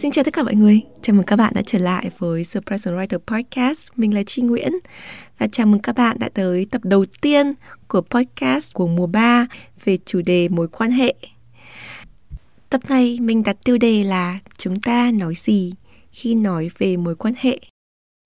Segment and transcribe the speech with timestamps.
[0.00, 2.60] Xin chào tất cả mọi người, chào mừng các bạn đã trở lại với The
[2.66, 3.88] Present Writer Podcast.
[3.96, 4.72] Mình là Chi Nguyễn
[5.38, 7.52] và chào mừng các bạn đã tới tập đầu tiên
[7.88, 9.46] của podcast của mùa 3
[9.84, 11.14] về chủ đề mối quan hệ.
[12.70, 15.72] Tập này mình đặt tiêu đề là chúng ta nói gì
[16.12, 17.60] khi nói về mối quan hệ.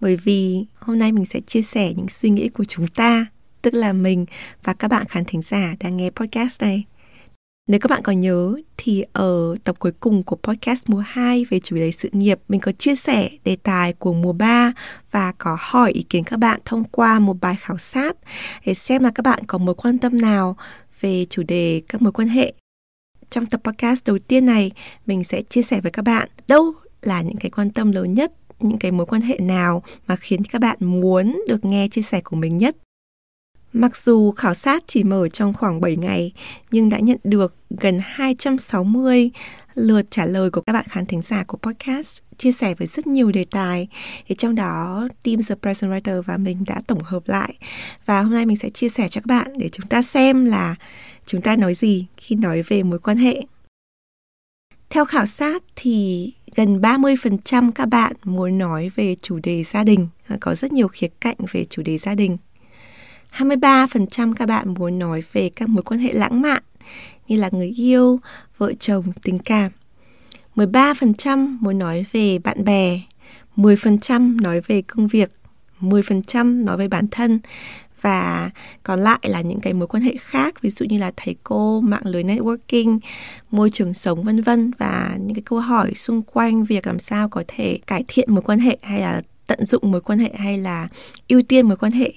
[0.00, 3.26] Bởi vì hôm nay mình sẽ chia sẻ những suy nghĩ của chúng ta,
[3.62, 4.26] tức là mình
[4.64, 6.84] và các bạn khán thính giả đang nghe podcast này.
[7.72, 11.60] Nếu các bạn còn nhớ thì ở tập cuối cùng của podcast mùa 2 về
[11.60, 14.72] chủ đề sự nghiệp, mình có chia sẻ đề tài của mùa 3
[15.10, 18.16] và có hỏi ý kiến các bạn thông qua một bài khảo sát
[18.66, 20.56] để xem là các bạn có mối quan tâm nào
[21.00, 22.54] về chủ đề các mối quan hệ.
[23.30, 24.70] Trong tập podcast đầu tiên này,
[25.06, 28.32] mình sẽ chia sẻ với các bạn đâu là những cái quan tâm lớn nhất,
[28.60, 32.20] những cái mối quan hệ nào mà khiến các bạn muốn được nghe chia sẻ
[32.24, 32.76] của mình nhất
[33.72, 36.32] Mặc dù khảo sát chỉ mở trong khoảng 7 ngày,
[36.70, 39.30] nhưng đã nhận được gần 260
[39.74, 43.06] lượt trả lời của các bạn khán thính giả của podcast chia sẻ với rất
[43.06, 43.88] nhiều đề tài
[44.26, 47.54] thì trong đó team The Present Writer và mình đã tổng hợp lại
[48.06, 50.74] và hôm nay mình sẽ chia sẻ cho các bạn để chúng ta xem là
[51.26, 53.42] chúng ta nói gì khi nói về mối quan hệ.
[54.90, 60.08] Theo khảo sát thì gần 30% các bạn muốn nói về chủ đề gia đình,
[60.40, 62.36] có rất nhiều khía cạnh về chủ đề gia đình.
[63.36, 66.62] 23% các bạn muốn nói về các mối quan hệ lãng mạn
[67.28, 68.20] như là người yêu,
[68.58, 69.72] vợ chồng, tình cảm.
[70.56, 73.00] 13% muốn nói về bạn bè,
[73.56, 75.30] 10% nói về công việc,
[75.80, 77.40] 10% nói về bản thân
[78.00, 78.50] và
[78.82, 81.80] còn lại là những cái mối quan hệ khác ví dụ như là thầy cô,
[81.80, 82.98] mạng lưới networking,
[83.50, 87.28] môi trường sống vân vân và những cái câu hỏi xung quanh việc làm sao
[87.28, 90.58] có thể cải thiện mối quan hệ hay là tận dụng mối quan hệ hay
[90.58, 90.88] là
[91.28, 92.12] ưu tiên mối quan hệ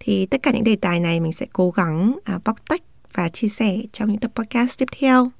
[0.00, 2.82] thì tất cả những đề tài này mình sẽ cố gắng à, bóc tách
[3.14, 5.30] và chia sẻ trong những tập podcast tiếp theo.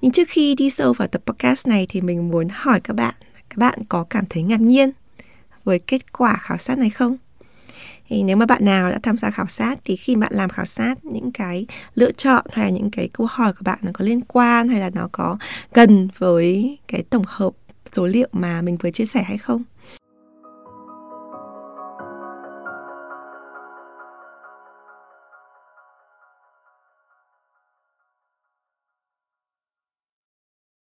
[0.00, 3.14] Nhưng trước khi đi sâu vào tập podcast này thì mình muốn hỏi các bạn
[3.48, 4.90] các bạn có cảm thấy ngạc nhiên
[5.64, 7.16] với kết quả khảo sát này không?
[8.08, 10.64] Thì nếu mà bạn nào đã tham gia khảo sát thì khi bạn làm khảo
[10.64, 14.04] sát những cái lựa chọn hay là những cái câu hỏi của bạn nó có
[14.04, 15.38] liên quan hay là nó có
[15.74, 17.52] gần với cái tổng hợp
[17.92, 19.62] số liệu mà mình vừa chia sẻ hay không?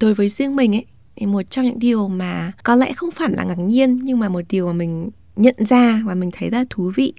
[0.00, 0.86] Đối với riêng mình ấy,
[1.16, 4.28] thì một trong những điều mà có lẽ không phải là ngạc nhiên, nhưng mà
[4.28, 7.12] một điều mà mình nhận ra và mình thấy rất thú vị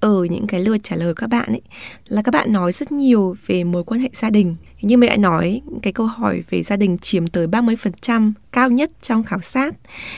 [0.00, 1.62] ở những cái lượt trả lời các bạn ấy,
[2.08, 4.56] là các bạn nói rất nhiều về mối quan hệ gia đình.
[4.80, 8.90] Như mình đã nói, cái câu hỏi về gia đình chiếm tới 30% cao nhất
[9.02, 9.74] trong khảo sát.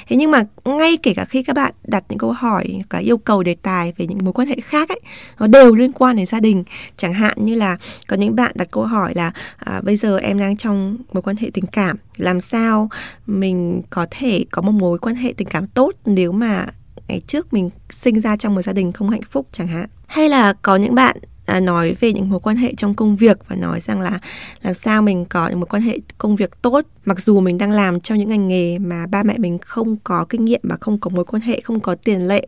[0.08, 3.18] Thế nhưng mà ngay kể cả khi các bạn đặt những câu hỏi, cả yêu
[3.18, 5.00] cầu đề tài về những mối quan hệ khác ấy,
[5.38, 6.64] nó đều liên quan đến gia đình.
[6.96, 7.76] Chẳng hạn như là
[8.08, 11.36] có những bạn đặt câu hỏi là à, bây giờ em đang trong mối quan
[11.36, 12.88] hệ tình cảm, làm sao
[13.26, 16.66] mình có thể có một mối quan hệ tình cảm tốt nếu mà
[17.08, 20.28] ngày trước mình sinh ra trong một gia đình không hạnh phúc chẳng hạn hay
[20.28, 21.16] là có những bạn
[21.48, 24.18] à, nói về những mối quan hệ trong công việc và nói rằng là
[24.62, 26.80] làm sao mình có những mối quan hệ công việc tốt.
[27.04, 30.26] Mặc dù mình đang làm trong những ngành nghề mà ba mẹ mình không có
[30.28, 32.46] kinh nghiệm và không có mối quan hệ không có tiền lệ.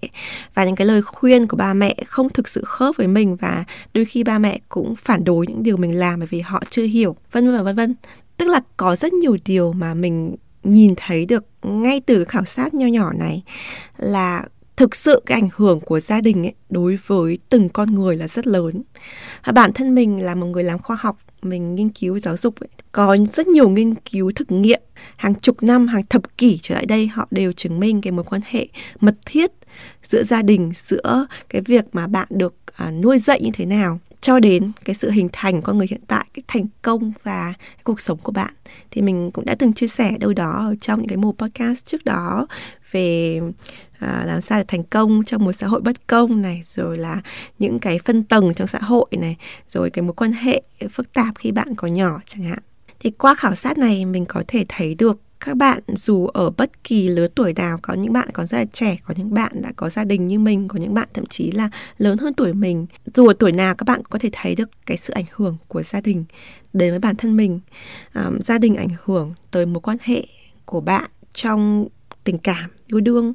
[0.54, 3.64] Và những cái lời khuyên của ba mẹ không thực sự khớp với mình và
[3.94, 6.84] đôi khi ba mẹ cũng phản đối những điều mình làm bởi vì họ chưa
[6.84, 7.16] hiểu.
[7.32, 7.94] Vân vân và vân vân.
[8.36, 12.74] Tức là có rất nhiều điều mà mình nhìn thấy được ngay từ khảo sát
[12.74, 13.42] nho nhỏ này
[13.96, 14.44] là
[14.80, 18.28] thực sự cái ảnh hưởng của gia đình ấy đối với từng con người là
[18.28, 18.82] rất lớn.
[19.44, 22.60] Và bản thân mình là một người làm khoa học mình nghiên cứu giáo dục
[22.60, 24.80] ấy, có rất nhiều nghiên cứu thực nghiệm.
[25.16, 28.24] Hàng chục năm hàng thập kỷ trở lại đây họ đều chứng minh cái mối
[28.24, 28.68] quan hệ
[29.00, 29.50] mật thiết
[30.02, 33.98] giữa gia đình giữa cái việc mà bạn được à, nuôi dạy như thế nào
[34.20, 37.82] cho đến cái sự hình thành con người hiện tại cái thành công và cái
[37.84, 38.54] cuộc sống của bạn.
[38.90, 41.84] Thì mình cũng đã từng chia sẻ đâu đó ở trong những cái mùa podcast
[41.84, 42.46] trước đó
[42.90, 43.40] về
[43.98, 47.20] à, làm sao để thành công trong một xã hội bất công này rồi là
[47.58, 49.36] những cái phân tầng trong xã hội này
[49.68, 52.58] rồi cái mối quan hệ phức tạp khi bạn có nhỏ chẳng hạn.
[53.00, 56.84] Thì qua khảo sát này mình có thể thấy được các bạn dù ở bất
[56.84, 59.72] kỳ lứa tuổi nào có những bạn còn rất là trẻ có những bạn đã
[59.76, 62.86] có gia đình như mình có những bạn thậm chí là lớn hơn tuổi mình.
[63.14, 65.82] Dù ở tuổi nào các bạn có thể thấy được cái sự ảnh hưởng của
[65.82, 66.24] gia đình
[66.72, 67.60] đến với bản thân mình.
[68.12, 70.26] À, gia đình ảnh hưởng tới mối quan hệ
[70.64, 71.88] của bạn trong
[72.24, 73.32] tình cảm yêu đương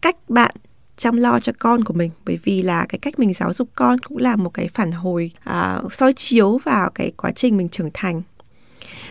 [0.00, 0.54] cách bạn
[0.96, 2.10] chăm lo cho con của mình.
[2.24, 5.30] Bởi vì là cái cách mình giáo dục con cũng là một cái phản hồi
[5.44, 8.22] à, soi chiếu vào cái quá trình mình trưởng thành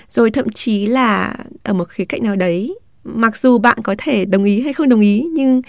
[0.10, 4.26] rồi thậm chí là ở một khía cạnh nào đấy mặc dù bạn có thể
[4.26, 5.62] đồng ý hay không đồng ý nhưng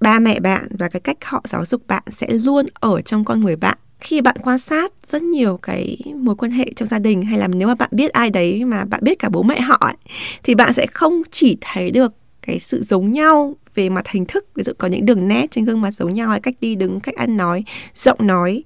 [0.00, 3.40] ba mẹ bạn và cái cách họ giáo dục bạn sẽ luôn ở trong con
[3.40, 3.78] người bạn.
[4.00, 7.48] Khi bạn quan sát rất nhiều cái mối quan hệ trong gia đình hay là
[7.48, 9.96] nếu mà bạn biết ai đấy mà bạn biết cả bố mẹ họ ấy,
[10.42, 14.46] thì bạn sẽ không chỉ thấy được cái sự giống nhau về mặt hình thức.
[14.54, 17.00] Ví dụ có những đường nét trên gương mặt giống nhau hay cách đi đứng
[17.00, 17.64] cách ăn nói
[17.94, 18.64] giọng nói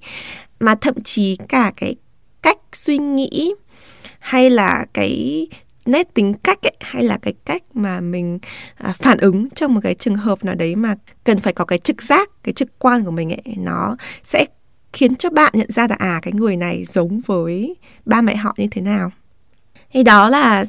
[0.59, 1.95] mà thậm chí cả cái
[2.41, 3.53] cách suy nghĩ
[4.21, 5.47] hay là cái
[5.85, 8.39] nét tính cách ấy, hay là cái cách mà mình
[8.75, 11.79] à, phản ứng trong một cái trường hợp nào đấy mà cần phải có cái
[11.79, 14.45] trực giác cái trực quan của mình ấy nó sẽ
[14.93, 17.75] khiến cho bạn nhận ra là à cái người này giống với
[18.05, 19.11] ba mẹ họ như thế nào.
[19.93, 20.65] Thì đó là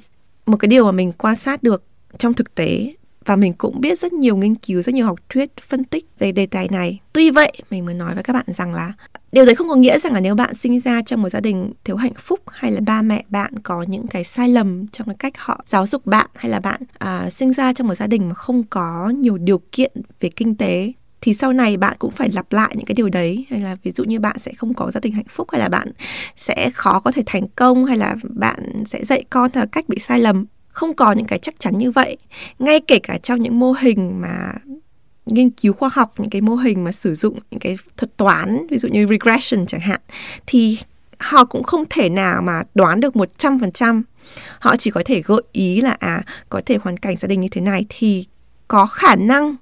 [0.46, 1.84] một cái điều mà mình quan sát được
[2.18, 5.50] trong thực tế và mình cũng biết rất nhiều nghiên cứu, rất nhiều học thuyết
[5.68, 7.00] phân tích về đề tài này.
[7.12, 8.92] Tuy vậy, mình mới nói với các bạn rằng là
[9.32, 11.72] điều đấy không có nghĩa rằng là nếu bạn sinh ra trong một gia đình
[11.84, 15.16] thiếu hạnh phúc hay là ba mẹ bạn có những cái sai lầm trong cái
[15.18, 18.28] cách họ giáo dục bạn hay là bạn à, sinh ra trong một gia đình
[18.28, 22.30] mà không có nhiều điều kiện về kinh tế thì sau này bạn cũng phải
[22.32, 24.90] lặp lại những cái điều đấy hay là ví dụ như bạn sẽ không có
[24.90, 25.92] gia đình hạnh phúc hay là bạn
[26.36, 29.98] sẽ khó có thể thành công hay là bạn sẽ dạy con theo cách bị
[29.98, 32.16] sai lầm không có những cái chắc chắn như vậy
[32.58, 34.52] ngay kể cả trong những mô hình mà
[35.26, 38.66] nghiên cứu khoa học, những cái mô hình mà sử dụng những cái thuật toán,
[38.70, 40.00] ví dụ như regression chẳng hạn,
[40.46, 40.78] thì
[41.18, 44.02] họ cũng không thể nào mà đoán được 100%.
[44.58, 47.48] Họ chỉ có thể gợi ý là à có thể hoàn cảnh gia đình như
[47.50, 48.26] thế này thì
[48.68, 49.56] có khả năng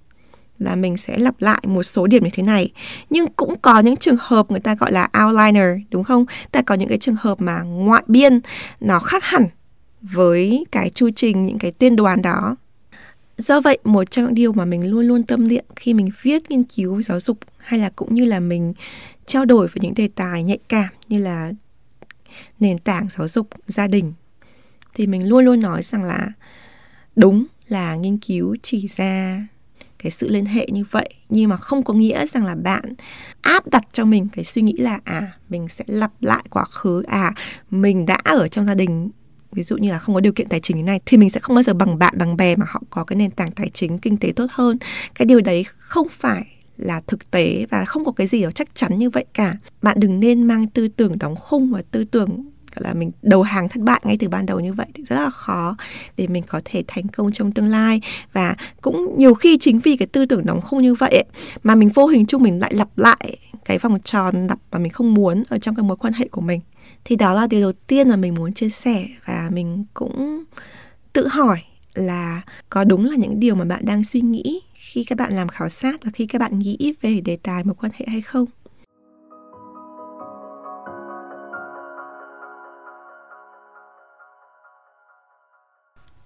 [0.58, 2.72] là mình sẽ lặp lại một số điểm như thế này.
[3.10, 6.24] Nhưng cũng có những trường hợp người ta gọi là outliner đúng không?
[6.52, 8.40] Ta có những cái trường hợp mà ngoại biên
[8.80, 9.48] nó khác hẳn
[10.02, 12.56] với cái chu trình, những cái tiên đoán đó.
[13.38, 16.50] Do vậy, một trong những điều mà mình luôn luôn tâm niệm khi mình viết
[16.50, 18.74] nghiên cứu giáo dục hay là cũng như là mình
[19.26, 21.52] trao đổi với những đề tài nhạy cảm như là
[22.60, 24.12] nền tảng giáo dục gia đình,
[24.94, 26.28] thì mình luôn luôn nói rằng là
[27.16, 29.46] đúng là nghiên cứu chỉ ra
[29.98, 32.94] cái sự liên hệ như vậy, nhưng mà không có nghĩa rằng là bạn
[33.40, 37.02] áp đặt cho mình cái suy nghĩ là à mình sẽ lặp lại quá khứ
[37.02, 37.32] à
[37.70, 39.10] mình đã ở trong gia đình
[39.52, 41.40] ví dụ như là không có điều kiện tài chính như này thì mình sẽ
[41.40, 43.98] không bao giờ bằng bạn bằng bè mà họ có cái nền tảng tài chính
[43.98, 44.78] kinh tế tốt hơn.
[45.14, 46.44] Cái điều đấy không phải
[46.76, 49.56] là thực tế và không có cái gì đó chắc chắn như vậy cả.
[49.82, 52.44] Bạn đừng nên mang tư tưởng đóng khung và tư tưởng
[52.76, 55.16] gọi là mình đầu hàng thất bại ngay từ ban đầu như vậy thì rất
[55.16, 55.76] là khó
[56.16, 58.00] để mình có thể thành công trong tương lai.
[58.32, 61.24] Và cũng nhiều khi chính vì cái tư tưởng đóng khung như vậy ấy,
[61.62, 64.92] mà mình vô hình chung mình lại lặp lại cái vòng tròn lặp mà mình
[64.92, 66.60] không muốn ở trong cái mối quan hệ của mình
[67.04, 70.44] thì đó là điều đầu tiên mà mình muốn chia sẻ và mình cũng
[71.12, 71.58] tự hỏi
[71.94, 75.48] là có đúng là những điều mà bạn đang suy nghĩ khi các bạn làm
[75.48, 78.46] khảo sát và khi các bạn nghĩ về đề tài mối quan hệ hay không?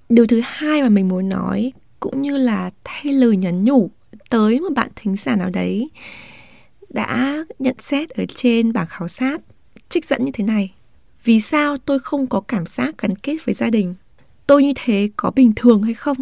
[0.08, 3.90] Điều thứ hai mà mình muốn nói cũng như là thay lời nhắn nhủ
[4.30, 5.90] tới một bạn thính giả nào đấy
[6.88, 9.40] đã nhận xét ở trên bảng khảo sát
[9.94, 10.72] trích dẫn như thế này.
[11.24, 13.94] Vì sao tôi không có cảm giác gắn kết với gia đình?
[14.46, 16.16] Tôi như thế có bình thường hay không?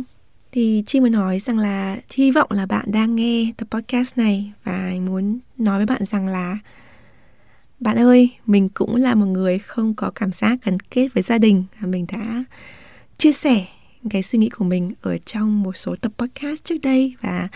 [0.53, 4.53] Thì Chi muốn nói rằng là hy vọng là bạn đang nghe tập podcast này
[4.65, 6.59] và muốn nói với bạn rằng là
[7.81, 11.39] bạn ơi, mình cũng là một người không có cảm giác gắn kết với gia
[11.39, 12.45] đình mình đã
[13.19, 13.67] chia sẻ
[14.11, 17.49] cái suy nghĩ của mình ở trong một số tập podcast trước đây và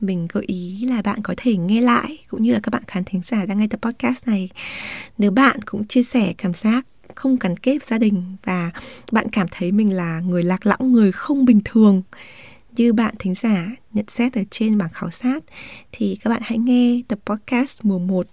[0.00, 3.04] mình gợi ý là bạn có thể nghe lại cũng như là các bạn khán
[3.04, 4.48] thính giả đang nghe tập podcast này.
[5.18, 8.70] Nếu bạn cũng chia sẻ cảm giác không gắn kết gia đình và
[9.12, 12.02] bạn cảm thấy mình là người lạc lõng, người không bình thường
[12.76, 15.44] như bạn thính giả nhận xét ở trên bảng khảo sát,
[15.92, 18.26] thì các bạn hãy nghe tập podcast mùa 1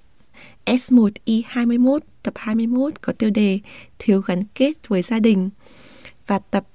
[0.66, 3.60] S1I21 tập 21 có tiêu đề
[4.00, 5.50] Thiếu gắn kết với gia đình
[6.28, 6.68] và tập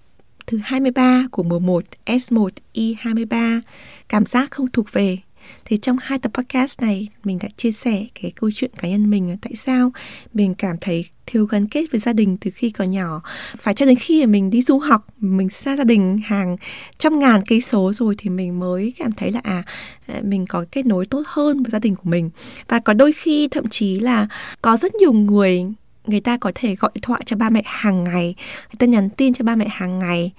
[0.46, 3.60] thứ 23 của mùa 1 S1E23
[4.08, 5.18] Cảm giác không thuộc về.
[5.64, 9.10] Thì trong hai tập podcast này, mình đã chia sẻ cái câu chuyện cá nhân
[9.10, 9.92] mình tại sao
[10.34, 13.22] mình cảm thấy thiếu gắn kết với gia đình từ khi còn nhỏ.
[13.58, 16.56] Phải cho đến khi mình đi du học, mình xa gia đình hàng
[16.96, 19.62] trăm ngàn cây số rồi thì mình mới cảm thấy là à,
[20.06, 22.30] à mình có kết nối tốt hơn với gia đình của mình.
[22.68, 24.28] Và có đôi khi thậm chí là
[24.62, 25.66] có rất nhiều người
[26.06, 28.34] người ta có thể gọi điện thoại cho ba mẹ hàng ngày,
[28.68, 30.32] người ta nhắn tin cho ba mẹ hàng ngày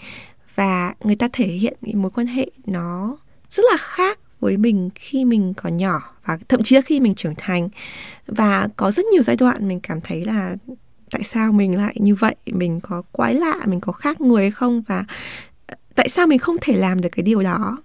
[0.55, 3.17] và người ta thể hiện mối quan hệ nó
[3.50, 7.15] rất là khác với mình khi mình còn nhỏ và thậm chí là khi mình
[7.15, 7.69] trưởng thành.
[8.27, 10.55] Và có rất nhiều giai đoạn mình cảm thấy là
[11.12, 12.36] tại sao mình lại như vậy?
[12.45, 14.81] Mình có quái lạ, mình có khác người hay không?
[14.81, 15.05] Và
[15.95, 17.77] tại sao mình không thể làm được cái điều đó?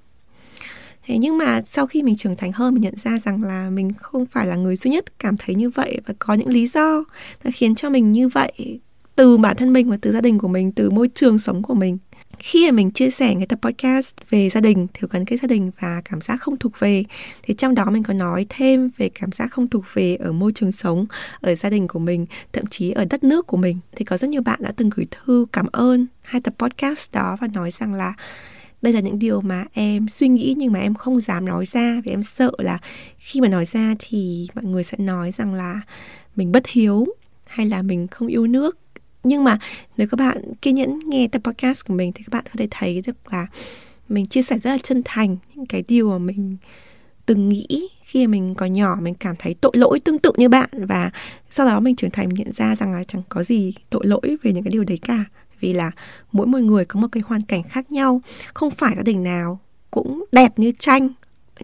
[1.07, 3.93] Thế nhưng mà sau khi mình trưởng thành hơn, mình nhận ra rằng là mình
[3.99, 7.05] không phải là người duy nhất cảm thấy như vậy và có những lý do
[7.45, 8.81] đã khiến cho mình như vậy
[9.17, 11.75] từ bản thân mình và từ gia đình của mình, từ môi trường sống của
[11.75, 11.99] mình.
[12.39, 15.49] Khi mà mình chia sẻ cái tập podcast về gia đình, thiếu gắn kết gia
[15.49, 17.05] đình và cảm giác không thuộc về,
[17.43, 20.53] thì trong đó mình có nói thêm về cảm giác không thuộc về ở môi
[20.53, 21.07] trường sống,
[21.41, 23.79] ở gia đình của mình, thậm chí ở đất nước của mình.
[23.97, 27.37] Thì có rất nhiều bạn đã từng gửi thư cảm ơn hai tập podcast đó
[27.41, 28.15] và nói rằng là
[28.83, 32.01] đây là những điều mà em suy nghĩ nhưng mà em không dám nói ra
[32.05, 32.79] vì em sợ là
[33.19, 35.81] khi mà nói ra thì mọi người sẽ nói rằng là
[36.37, 37.07] mình bất hiếu
[37.47, 38.79] hay là mình không yêu nước.
[39.25, 39.59] Nhưng mà
[39.97, 42.69] nếu các bạn kiên nhẫn nghe tập podcast của mình thì các bạn có thể
[42.71, 43.47] thấy được là
[44.09, 46.57] mình chia sẻ rất là chân thành những cái điều mà mình
[47.27, 50.49] từng nghĩ khi mà mình còn nhỏ, mình cảm thấy tội lỗi tương tự như
[50.49, 51.11] bạn và
[51.51, 54.37] sau đó mình trưởng thành mình nhận ra rằng là chẳng có gì tội lỗi
[54.43, 55.25] về những cái điều đấy cả
[55.63, 55.91] vì là
[56.33, 58.21] mỗi một người có một cái hoàn cảnh khác nhau
[58.55, 59.59] không phải gia đình nào
[59.91, 61.09] cũng đẹp như tranh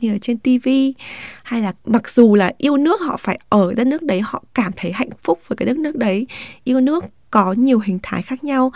[0.01, 0.95] như ở trên tivi
[1.43, 4.73] hay là mặc dù là yêu nước họ phải ở đất nước đấy họ cảm
[4.77, 6.27] thấy hạnh phúc với cái đất nước đấy
[6.65, 8.73] yêu nước có nhiều hình thái khác nhau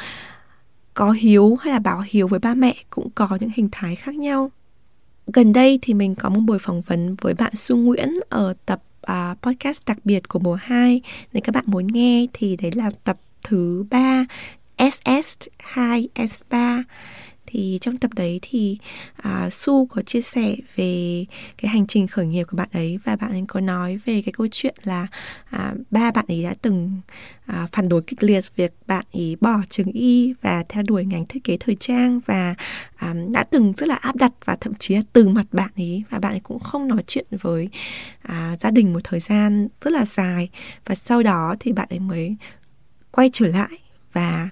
[0.95, 4.15] có hiếu hay là bảo hiếu với ba mẹ cũng có những hình thái khác
[4.15, 4.51] nhau.
[5.27, 8.83] Gần đây thì mình có một buổi phỏng vấn với bạn Su Nguyễn ở tập
[9.13, 11.01] uh, podcast đặc biệt của mùa 2
[11.33, 14.25] nếu các bạn muốn nghe thì đấy là tập thứ ba
[14.79, 16.83] SS2 S3
[17.53, 18.79] thì trong tập đấy thì
[19.17, 21.25] à, Su có chia sẻ về
[21.57, 24.33] cái hành trình khởi nghiệp của bạn ấy và bạn ấy có nói về cái
[24.33, 25.07] câu chuyện là
[25.51, 27.01] à, ba bạn ấy đã từng
[27.47, 31.27] à, phản đối kịch liệt việc bạn ấy bỏ trường y và theo đuổi ngành
[31.27, 32.55] thiết kế thời trang và
[32.97, 36.03] à, đã từng rất là áp đặt và thậm chí là từ mặt bạn ấy
[36.11, 37.69] và bạn ấy cũng không nói chuyện với
[38.23, 40.49] à, gia đình một thời gian rất là dài.
[40.87, 42.37] Và sau đó thì bạn ấy mới
[43.11, 43.82] quay trở lại
[44.13, 44.49] và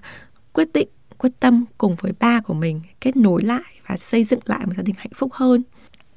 [0.53, 0.87] quyết định,
[1.17, 4.73] quyết tâm cùng với ba của mình kết nối lại và xây dựng lại một
[4.77, 5.63] gia đình hạnh phúc hơn.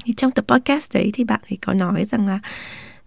[0.04, 2.40] Thì trong tập podcast đấy thì bạn ấy có nói rằng là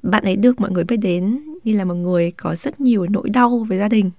[0.04, 3.30] bạn ấy được mọi người biết đến như là một người có rất nhiều nỗi
[3.30, 4.12] đau với gia đình.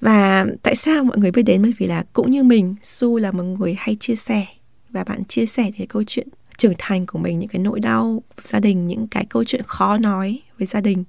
[0.00, 1.62] Và tại sao mọi người biết đến?
[1.62, 4.46] Bởi vì là cũng như mình, su là một người hay chia sẻ
[4.90, 8.22] và bạn chia sẻ cái câu chuyện trưởng thành của mình, những cái nỗi đau
[8.44, 11.04] gia đình, những cái câu chuyện khó nói với gia đình.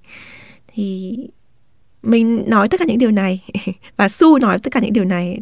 [0.68, 1.18] Thì
[2.08, 3.44] mình nói tất cả những điều này
[3.98, 5.40] và su nói tất cả những điều này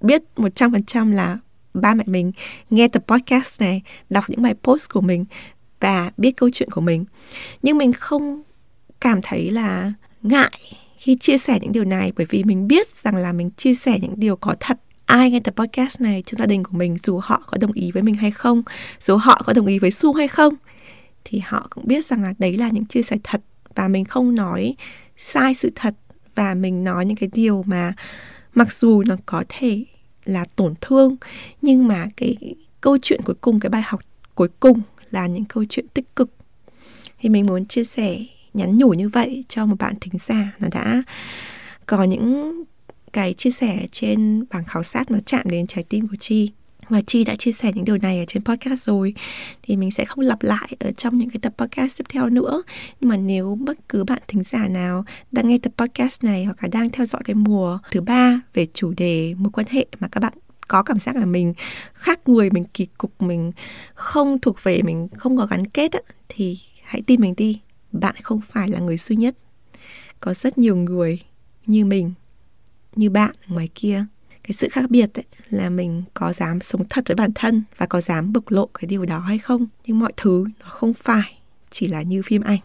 [0.00, 1.38] biết 100% là
[1.74, 2.32] ba mẹ mình
[2.70, 5.24] nghe tập podcast này, đọc những bài post của mình
[5.80, 7.04] và biết câu chuyện của mình.
[7.62, 8.42] Nhưng mình không
[9.00, 10.52] cảm thấy là ngại
[10.98, 13.98] khi chia sẻ những điều này bởi vì mình biết rằng là mình chia sẻ
[14.02, 17.20] những điều có thật ai nghe tập podcast này trong gia đình của mình dù
[17.22, 18.62] họ có đồng ý với mình hay không
[19.00, 20.54] dù họ có đồng ý với su hay không
[21.24, 23.40] thì họ cũng biết rằng là đấy là những chia sẻ thật
[23.74, 24.74] và mình không nói
[25.22, 25.94] sai sự thật
[26.34, 27.92] và mình nói những cái điều mà
[28.54, 29.84] mặc dù nó có thể
[30.24, 31.16] là tổn thương,
[31.62, 32.36] nhưng mà cái
[32.80, 34.00] câu chuyện cuối cùng, cái bài học
[34.34, 36.30] cuối cùng là những câu chuyện tích cực.
[37.18, 38.18] Thì mình muốn chia sẻ,
[38.54, 41.02] nhắn nhủ như vậy cho một bạn thính giả nó đã
[41.86, 42.54] có những
[43.12, 46.52] cái chia sẻ trên bảng khảo sát nó chạm đến trái tim của chi
[46.90, 49.14] và Chi đã chia sẻ những điều này ở trên podcast rồi.
[49.62, 52.62] Thì mình sẽ không lặp lại ở trong những cái tập podcast tiếp theo nữa.
[53.00, 56.62] Nhưng mà nếu bất cứ bạn thính giả nào đang nghe tập podcast này hoặc
[56.62, 60.08] là đang theo dõi cái mùa thứ ba về chủ đề mối quan hệ mà
[60.08, 60.32] các bạn
[60.68, 61.54] có cảm giác là mình
[61.92, 63.52] khác người mình kỳ cục mình
[63.94, 67.60] không thuộc về mình không có gắn kết á, thì hãy tin mình đi.
[67.92, 69.36] Bạn không phải là người duy nhất.
[70.20, 71.22] Có rất nhiều người
[71.66, 72.12] như mình
[72.96, 74.06] như bạn ở ngoài kia
[74.50, 77.86] cái sự khác biệt ấy, là mình có dám sống thật với bản thân và
[77.86, 79.66] có dám bộc lộ cái điều đó hay không.
[79.86, 81.38] Nhưng mọi thứ nó không phải
[81.70, 82.58] chỉ là như phim ảnh.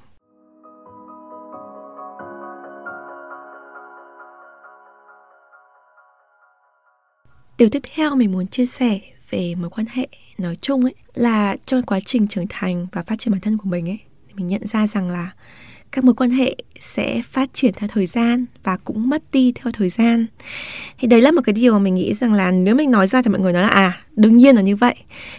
[7.58, 9.00] Điều tiếp theo mình muốn chia sẻ
[9.30, 13.20] về mối quan hệ nói chung ấy là trong quá trình trưởng thành và phát
[13.20, 14.00] triển bản thân của mình ấy
[14.34, 15.32] mình nhận ra rằng là
[15.96, 19.72] các mối quan hệ sẽ phát triển theo thời gian và cũng mất đi theo
[19.72, 20.26] thời gian.
[21.00, 23.22] Thì đấy là một cái điều mà mình nghĩ rằng là nếu mình nói ra
[23.22, 24.96] thì mọi người nói là à đương nhiên là như vậy.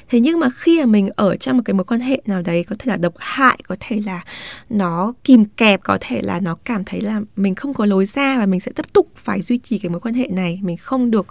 [0.09, 2.65] Thế nhưng mà khi mà mình ở trong một cái mối quan hệ nào đấy,
[2.65, 4.25] có thể là độc hại, có thể là
[4.71, 8.39] nó kìm kẹp, có thể là nó cảm thấy là mình không có lối ra
[8.39, 11.11] và mình sẽ tiếp tục phải duy trì cái mối quan hệ này, mình không
[11.11, 11.27] được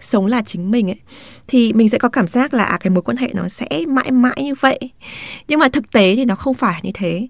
[0.00, 1.00] sống là chính mình ấy,
[1.48, 4.10] thì mình sẽ có cảm giác là à cái mối quan hệ nó sẽ mãi
[4.10, 4.78] mãi như vậy.
[5.48, 7.28] Nhưng mà thực tế thì nó không phải như thế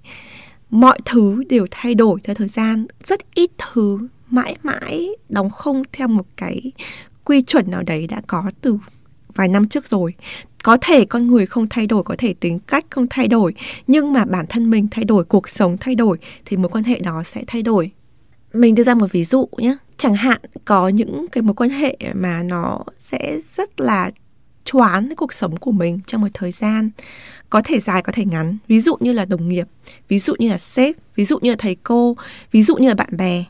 [0.71, 2.87] mọi thứ đều thay đổi theo thời gian.
[3.05, 3.99] Rất ít thứ
[4.31, 6.73] mãi mãi đóng không theo một cái
[7.25, 8.79] quy chuẩn nào đấy đã có từ
[9.35, 10.15] vài năm trước rồi.
[10.63, 13.55] Có thể con người không thay đổi, có thể tính cách không thay đổi,
[13.87, 16.99] nhưng mà bản thân mình thay đổi, cuộc sống thay đổi thì mối quan hệ
[16.99, 17.91] đó sẽ thay đổi.
[18.53, 21.97] Mình đưa ra một ví dụ nhé chẳng hạn có những cái mối quan hệ
[22.15, 24.11] mà nó sẽ rất là
[24.73, 26.91] choán cái cuộc sống của mình trong một thời gian
[27.51, 28.59] có thể dài có thể ngắn.
[28.69, 29.69] Ví dụ như là đồng nghiệp
[30.09, 32.17] ví dụ như là sếp ví dụ như là thầy cô
[32.53, 33.45] ví dụ như là bạn bè.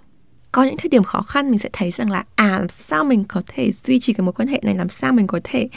[0.53, 3.25] Có những thời điểm khó khăn mình sẽ thấy rằng là à làm sao mình
[3.29, 5.69] có thể duy trì cái mối quan hệ này làm sao mình có thể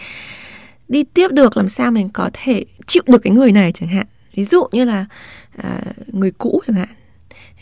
[0.88, 4.06] đi tiếp được làm sao mình có thể chịu được cái người này chẳng hạn.
[4.36, 5.06] Ví dụ như là
[5.58, 6.90] à, người cũ chẳng hạn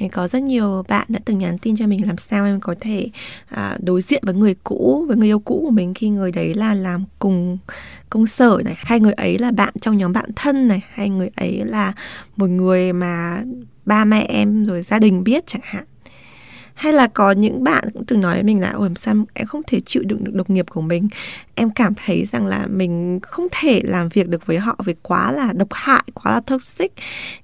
[0.01, 2.75] thì có rất nhiều bạn đã từng nhắn tin cho mình làm sao em có
[2.81, 3.09] thể
[3.49, 6.53] à, đối diện với người cũ với người yêu cũ của mình khi người đấy
[6.53, 7.57] là làm cùng
[8.09, 11.29] công sở này hay người ấy là bạn trong nhóm bạn thân này hay người
[11.35, 11.93] ấy là
[12.35, 13.43] một người mà
[13.85, 15.83] ba mẹ em rồi gia đình biết chẳng hạn.
[16.73, 19.47] Hay là có những bạn cũng từng nói với mình là ôi làm sao em
[19.47, 21.07] không thể chịu đựng được độc nghiệp của mình?
[21.55, 25.31] Em cảm thấy rằng là mình không thể làm việc được với họ vì quá
[25.31, 26.93] là độc hại quá là toxic.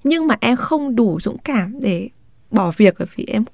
[0.04, 2.08] Nhưng mà em không đủ dũng cảm để
[2.50, 3.44] bỏ việc bởi vì em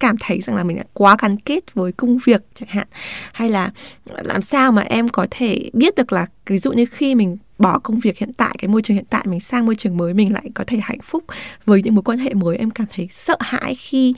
[0.00, 2.86] cảm thấy rằng là mình đã quá gắn kết với công việc chẳng hạn.
[3.32, 3.70] Hay là
[4.04, 7.78] làm sao mà em có thể biết được là ví dụ như khi mình bỏ
[7.78, 10.32] công việc hiện tại, cái môi trường hiện tại mình sang môi trường mới, mình
[10.32, 11.24] lại có thể hạnh phúc
[11.64, 14.14] với những mối quan hệ mới, em cảm thấy sợ hãi khi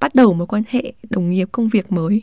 [0.00, 2.22] bắt đầu mối quan hệ đồng nghiệp, công việc mới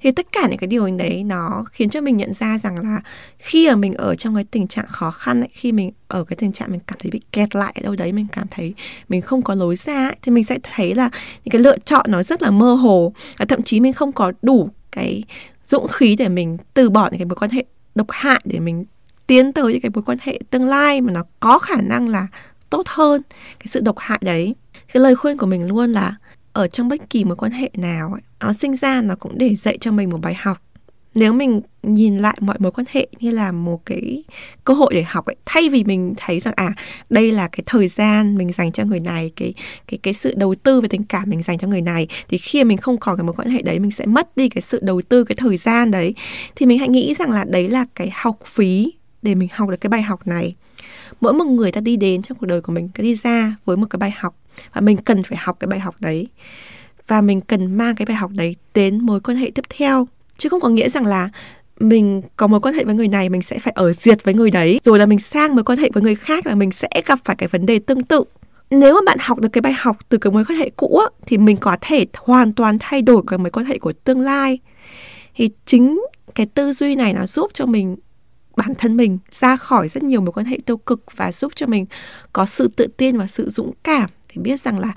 [0.00, 3.00] thì tất cả những cái điều đấy nó khiến cho mình nhận ra rằng là
[3.38, 6.36] khi mà mình ở trong cái tình trạng khó khăn ấy, khi mình ở cái
[6.36, 8.74] tình trạng mình cảm thấy bị kẹt lại ở đâu đấy mình cảm thấy
[9.08, 11.10] mình không có lối ra ấy, thì mình sẽ thấy là
[11.44, 13.12] những cái lựa chọn nó rất là mơ hồ.
[13.38, 15.22] Và thậm chí mình không có đủ cái
[15.64, 17.64] dũng khí để mình từ bỏ những cái mối quan hệ
[17.94, 18.84] độc hại để mình
[19.26, 22.26] tiến tới những cái mối quan hệ tương lai mà nó có khả năng là
[22.70, 23.22] tốt hơn
[23.58, 24.54] cái sự độc hại đấy.
[24.92, 26.14] Cái lời khuyên của mình luôn là
[26.52, 29.54] ở trong bất kỳ mối quan hệ nào ấy, nó sinh ra nó cũng để
[29.54, 30.58] dạy cho mình một bài học.
[31.14, 34.24] Nếu mình nhìn lại mọi mối quan hệ như là một cái
[34.64, 36.72] cơ hội để học ấy thay vì mình thấy rằng à
[37.08, 39.54] đây là cái thời gian mình dành cho người này cái
[39.86, 42.64] cái cái sự đầu tư về tình cảm mình dành cho người này thì khi
[42.64, 45.02] mình không còn cái mối quan hệ đấy mình sẽ mất đi cái sự đầu
[45.02, 46.14] tư cái thời gian đấy
[46.56, 49.76] thì mình hãy nghĩ rằng là đấy là cái học phí để mình học được
[49.80, 50.54] cái bài học này.
[51.20, 53.76] Mỗi một người ta đi đến trong cuộc đời của mình cái đi ra với
[53.76, 54.36] một cái bài học
[54.74, 56.28] và mình cần phải học cái bài học đấy.
[57.06, 60.08] Và mình cần mang cái bài học đấy đến mối quan hệ tiếp theo.
[60.38, 61.28] Chứ không có nghĩa rằng là
[61.80, 64.50] mình có mối quan hệ với người này, mình sẽ phải ở diệt với người
[64.50, 64.80] đấy.
[64.82, 67.36] Rồi là mình sang mối quan hệ với người khác là mình sẽ gặp phải
[67.36, 68.24] cái vấn đề tương tự.
[68.70, 71.38] Nếu mà bạn học được cái bài học từ cái mối quan hệ cũ thì
[71.38, 74.58] mình có thể hoàn toàn thay đổi cái mối quan hệ của tương lai.
[75.36, 76.00] Thì chính
[76.34, 77.96] cái tư duy này nó giúp cho mình,
[78.56, 81.66] bản thân mình ra khỏi rất nhiều mối quan hệ tiêu cực và giúp cho
[81.66, 81.86] mình
[82.32, 84.92] có sự tự tin và sự dũng cảm thì biết rằng là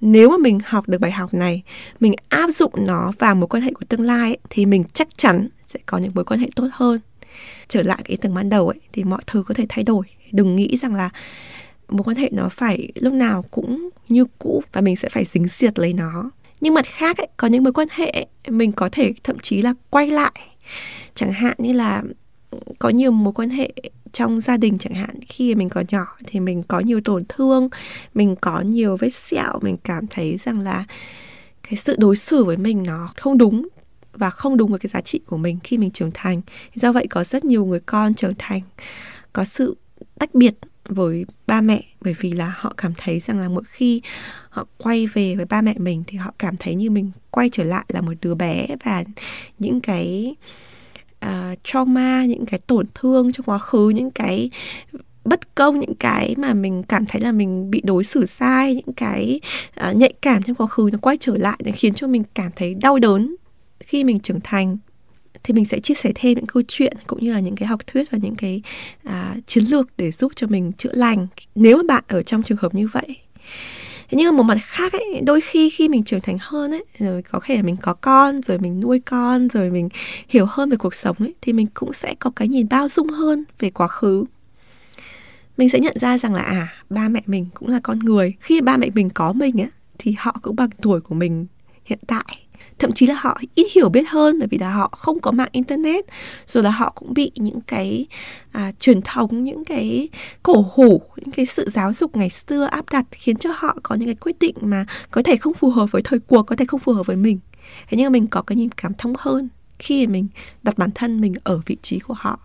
[0.00, 1.62] nếu mà mình học được bài học này
[2.00, 5.08] mình áp dụng nó vào mối quan hệ của tương lai ấy, thì mình chắc
[5.16, 7.00] chắn sẽ có những mối quan hệ tốt hơn.
[7.68, 10.06] Trở lại cái ý tưởng ban đầu ấy thì mọi thứ có thể thay đổi.
[10.32, 11.10] Đừng nghĩ rằng là
[11.88, 15.46] mối quan hệ nó phải lúc nào cũng như cũ và mình sẽ phải dính
[15.50, 16.30] diệt lấy nó.
[16.60, 19.62] Nhưng mặt khác ấy, có những mối quan hệ ấy, mình có thể thậm chí
[19.62, 20.32] là quay lại.
[21.14, 22.02] Chẳng hạn như là
[22.78, 23.72] có nhiều mối quan hệ
[24.12, 25.20] trong gia đình chẳng hạn.
[25.28, 27.68] Khi mình còn nhỏ thì mình có nhiều tổn thương,
[28.14, 30.84] mình có nhiều vết sẹo, mình cảm thấy rằng là
[31.62, 33.68] cái sự đối xử với mình nó không đúng
[34.12, 36.40] và không đúng với cái giá trị của mình khi mình trưởng thành.
[36.74, 38.60] Do vậy có rất nhiều người con trưởng thành
[39.32, 39.76] có sự
[40.18, 40.54] tách biệt
[40.88, 44.02] với ba mẹ bởi vì là họ cảm thấy rằng là mỗi khi
[44.48, 47.64] họ quay về với ba mẹ mình thì họ cảm thấy như mình quay trở
[47.64, 49.04] lại là một đứa bé và
[49.58, 50.34] những cái
[51.24, 54.50] uh, trauma những cái tổn thương trong quá khứ những cái
[55.24, 58.94] bất công những cái mà mình cảm thấy là mình bị đối xử sai những
[58.96, 59.40] cái
[59.88, 62.50] uh, nhạy cảm trong quá khứ nó quay trở lại nó khiến cho mình cảm
[62.56, 63.36] thấy đau đớn
[63.80, 64.78] khi mình trưởng thành.
[65.42, 67.80] Thì mình sẽ chia sẻ thêm những câu chuyện cũng như là những cái học
[67.86, 68.62] thuyết và những cái
[69.08, 69.12] uh,
[69.46, 72.74] chiến lược để giúp cho mình chữa lành nếu mà bạn ở trong trường hợp
[72.74, 73.16] như vậy
[74.10, 77.22] thế nhưng một mặt khác ấy, đôi khi khi mình trưởng thành hơn ấy, rồi
[77.22, 79.88] có thể là mình có con, rồi mình nuôi con, rồi mình
[80.28, 83.08] hiểu hơn về cuộc sống ấy, thì mình cũng sẽ có cái nhìn bao dung
[83.08, 84.24] hơn về quá khứ.
[85.56, 88.34] Mình sẽ nhận ra rằng là à ba mẹ mình cũng là con người.
[88.40, 91.46] Khi ba mẹ mình có mình á thì họ cũng bằng tuổi của mình
[91.84, 92.43] hiện tại
[92.78, 95.48] thậm chí là họ ít hiểu biết hơn bởi vì là họ không có mạng
[95.52, 96.04] internet
[96.46, 98.06] rồi là họ cũng bị những cái
[98.52, 100.08] à, truyền thống những cái
[100.42, 103.94] cổ hủ những cái sự giáo dục ngày xưa áp đặt khiến cho họ có
[103.94, 106.64] những cái quyết định mà có thể không phù hợp với thời cuộc có thể
[106.68, 107.38] không phù hợp với mình.
[107.88, 110.28] Thế nhưng mà mình có cái nhìn cảm thông hơn khi mình
[110.62, 112.38] đặt bản thân mình ở vị trí của họ.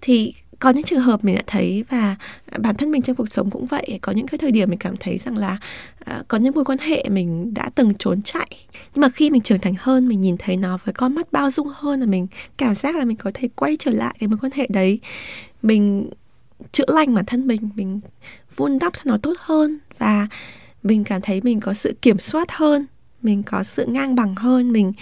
[0.00, 2.16] Thì có những trường hợp mình đã thấy và
[2.58, 4.96] bản thân mình trong cuộc sống cũng vậy có những cái thời điểm mình cảm
[4.96, 5.58] thấy rằng là
[6.04, 8.48] à, có những mối quan hệ mình đã từng trốn chạy
[8.94, 11.50] nhưng mà khi mình trưởng thành hơn mình nhìn thấy nó với con mắt bao
[11.50, 14.38] dung hơn là mình cảm giác là mình có thể quay trở lại cái mối
[14.42, 15.00] quan hệ đấy.
[15.62, 16.10] Mình
[16.72, 18.00] chữa lành bản thân mình mình
[18.56, 20.28] vun đắp cho nó tốt hơn và
[20.82, 22.86] mình cảm thấy mình có sự kiểm soát hơn
[23.22, 24.92] mình có sự ngang bằng hơn mình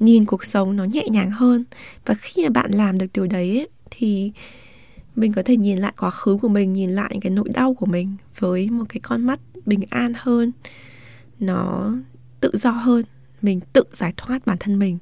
[0.00, 1.64] nhìn cuộc sống nó nhẹ nhàng hơn.
[2.06, 4.32] Và khi mà bạn làm được điều đấy ấy, thì
[5.18, 7.74] mình có thể nhìn lại quá khứ của mình, nhìn lại những cái nỗi đau
[7.74, 10.52] của mình với một cái con mắt bình an hơn.
[11.40, 11.92] Nó
[12.40, 13.04] tự do hơn,
[13.42, 14.98] mình tự giải thoát bản thân mình.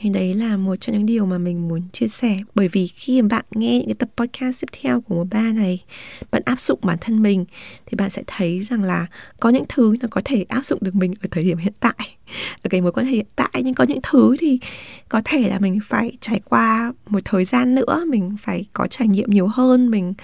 [0.00, 2.38] Thì đấy là một trong những điều mà mình muốn chia sẻ.
[2.54, 5.84] Bởi vì khi bạn nghe những cái tập podcast tiếp theo của một ba này,
[6.30, 7.44] bạn áp dụng bản thân mình,
[7.86, 9.06] thì bạn sẽ thấy rằng là
[9.40, 12.17] có những thứ nó có thể áp dụng được mình ở thời điểm hiện tại
[12.62, 14.60] ở cái mối quan hệ hiện tại nhưng có những thứ thì
[15.08, 19.08] có thể là mình phải trải qua một thời gian nữa mình phải có trải
[19.08, 20.14] nghiệm nhiều hơn mình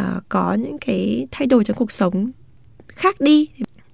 [0.00, 2.30] uh, có những cái thay đổi trong cuộc sống
[2.96, 3.48] khác đi.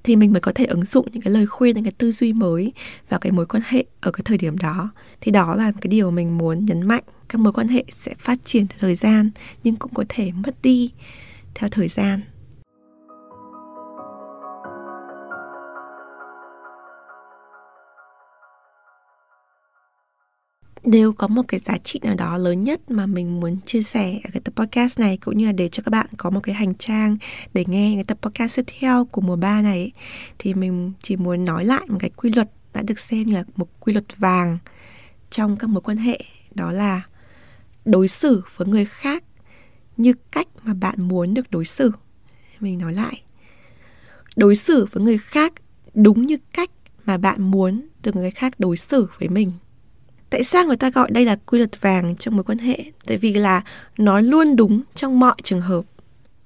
[0.05, 2.33] Thì mình mới có thể ứng dụng những cái lời khuyên những cái tư duy
[2.33, 2.73] mới
[3.09, 4.90] vào cái mối quan hệ ở cái thời điểm đó.
[5.21, 7.05] Thì đó là cái điều mình muốn nhấn mạnh.
[7.29, 9.31] Các mối quan hệ sẽ phát triển theo thời gian
[9.64, 10.90] nhưng cũng có thể mất đi
[11.55, 12.21] theo thời gian.
[20.85, 24.21] Đều có một cái giá trị nào đó lớn nhất mà mình muốn chia sẻ
[24.25, 26.55] ở cái tập podcast này, cũng như là để cho các bạn có một cái
[26.55, 27.16] hành trang
[27.55, 29.92] để nghe cái tập podcast tiếp theo của mùa 3 này
[30.38, 33.45] thì mình chỉ muốn nói lại một cái quy luật đã được xem như là
[33.57, 34.59] một quy luật vàng
[35.31, 36.21] trong các mối quan hệ,
[36.55, 37.03] đó là
[37.85, 39.25] đối xử với người khác
[39.97, 41.92] như cách mà bạn muốn được đối xử.
[42.61, 43.23] Mình nói lại,
[44.37, 45.53] đối xử với người khác
[45.95, 46.71] đúng như cách
[47.05, 49.53] mà bạn muốn được người khác đối xử với mình
[50.33, 52.85] tại sao người ta gọi đây là quy luật vàng trong mối quan hệ?
[53.07, 53.62] Tại vì là
[53.99, 55.83] nó luôn đúng trong mọi trường hợp.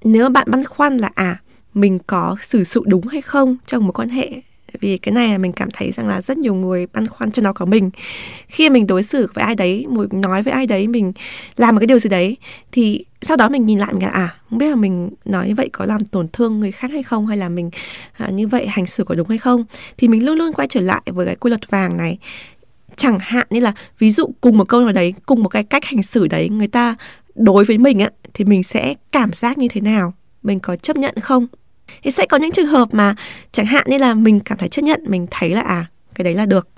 [0.05, 1.40] Nếu bạn băn khoăn là à
[1.75, 4.31] mình có xử sự đúng hay không trong mối quan hệ?
[4.81, 7.42] Vì cái này là mình cảm thấy rằng là rất nhiều người băn khoăn cho
[7.42, 7.90] nó có mình.
[8.49, 11.12] Khi mình đối xử với ai đấy mình nói với ai đấy mình
[11.57, 12.37] làm một cái điều gì đấy
[12.72, 15.55] thì sau đó mình nhìn lại mình là à không biết là mình nói như
[15.55, 17.27] vậy có làm tổn thương người khác hay không?
[17.27, 17.70] Hay là mình
[18.12, 19.64] à, như vậy hành xử có đúng hay không?
[19.96, 22.18] Thì mình luôn luôn quay trở lại với cái quy luật vàng này
[22.96, 25.85] chẳng hạn như là ví dụ cùng một câu nào đấy cùng một cái cách
[25.85, 26.96] hành xử đấy người ta
[27.35, 30.14] đối với mình á thì mình sẽ cảm giác như thế nào?
[30.42, 31.46] Mình có chấp nhận không?
[32.02, 33.14] Thì sẽ có những trường hợp mà
[33.52, 36.35] chẳng hạn như là mình cảm thấy chấp nhận mình thấy là à cái đấy
[36.35, 36.68] là được.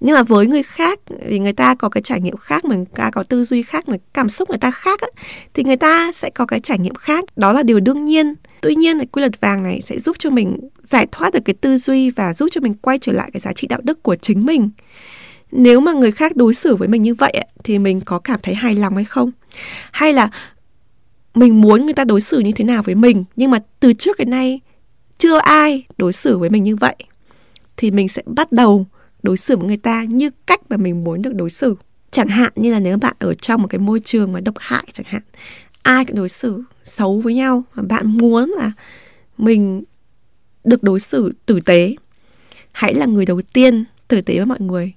[0.00, 3.10] Nhưng mà với người khác vì người ta có cái trải nghiệm khác mình ta
[3.10, 5.08] có tư duy khác mà cảm xúc người ta khác á,
[5.54, 7.24] thì người ta sẽ có cái trải nghiệm khác.
[7.36, 8.34] Đó là điều đương nhiên.
[8.60, 11.54] Tuy nhiên cái quy luật vàng này sẽ giúp cho mình giải thoát được cái
[11.60, 14.16] tư duy và giúp cho mình quay trở lại cái giá trị đạo đức của
[14.16, 14.70] chính mình
[15.52, 18.54] nếu mà người khác đối xử với mình như vậy thì mình có cảm thấy
[18.54, 19.30] hài lòng hay không?
[19.92, 20.30] Hay là
[21.34, 24.18] mình muốn người ta đối xử như thế nào với mình, nhưng mà từ trước
[24.18, 24.60] đến nay
[25.18, 26.96] chưa ai đối xử với mình như vậy,
[27.76, 28.86] thì mình sẽ bắt đầu
[29.22, 31.76] đối xử với người ta như cách mà mình muốn được đối xử.
[32.10, 34.84] Chẳng hạn như là nếu bạn ở trong một cái môi trường mà độc hại
[34.92, 35.22] chẳng hạn,
[35.82, 38.72] ai cũng đối xử xấu với nhau, mà bạn muốn là
[39.38, 39.82] mình
[40.64, 41.96] được đối xử tử tế.
[42.72, 44.92] Hãy là người đầu tiên tử tế với mọi người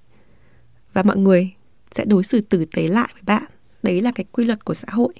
[0.95, 1.51] và mọi người
[1.95, 3.43] sẽ đối xử tử tế lại với bạn.
[3.83, 5.13] Đấy là cái quy luật của xã hội.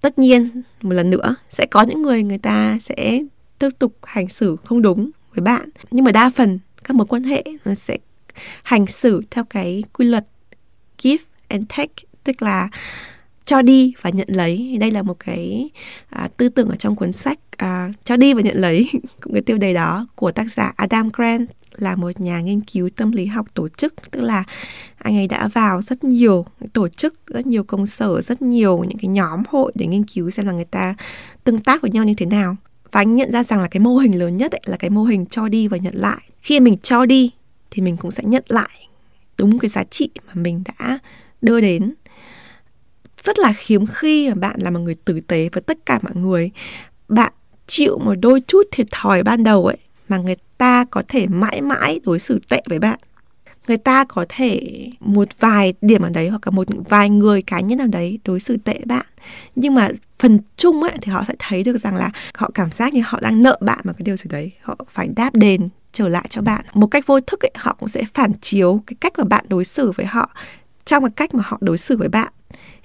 [0.00, 3.20] Tất nhiên một lần nữa sẽ có những người người ta sẽ
[3.58, 5.68] tiếp tục hành xử không đúng với bạn.
[5.90, 7.98] Nhưng mà đa phần các mối quan hệ nó sẽ
[8.62, 10.26] hành xử theo cái quy luật
[11.02, 11.94] give and take.
[12.24, 12.68] Tức là
[13.44, 14.76] cho đi và nhận lấy.
[14.80, 15.70] Đây là một cái
[16.10, 18.90] à, tư tưởng ở trong cuốn sách à, cho đi và nhận lấy.
[19.20, 22.90] Cũng cái tiêu đề đó của tác giả Adam Grant là một nhà nghiên cứu
[22.96, 23.94] tâm lý học tổ chức.
[24.10, 24.44] Tức là
[24.98, 28.98] anh ấy đã vào rất nhiều tổ chức, rất nhiều công sở, rất nhiều những
[28.98, 30.94] cái nhóm hội để nghiên cứu xem là người ta
[31.44, 32.56] tương tác với nhau như thế nào.
[32.92, 35.04] Và anh nhận ra rằng là cái mô hình lớn nhất ấy là cái mô
[35.04, 36.20] hình cho đi và nhận lại.
[36.40, 37.30] Khi mình cho đi
[37.70, 38.88] thì mình cũng sẽ nhận lại
[39.38, 40.98] đúng cái giá trị mà mình đã
[41.42, 41.94] đưa đến.
[43.24, 46.12] Rất là hiếm khi mà bạn là một người tử tế với tất cả mọi
[46.14, 46.50] người.
[47.08, 47.32] Bạn
[47.66, 49.76] chịu một đôi chút thiệt thòi ban đầu ấy
[50.08, 52.98] mà người ta có thể mãi mãi đối xử tệ với bạn.
[53.68, 54.60] Người ta có thể
[55.00, 58.40] một vài điểm ở đấy hoặc là một vài người cá nhân nào đấy đối
[58.40, 59.06] xử tệ bạn.
[59.54, 59.88] Nhưng mà
[60.18, 63.20] phần chung ấy, thì họ sẽ thấy được rằng là họ cảm giác như họ
[63.22, 64.52] đang nợ bạn một cái điều gì đấy.
[64.62, 66.64] Họ phải đáp đền trở lại cho bạn.
[66.74, 69.64] Một cách vô thức ấy, họ cũng sẽ phản chiếu cái cách mà bạn đối
[69.64, 70.30] xử với họ
[70.84, 72.32] trong cái cách mà họ đối xử với bạn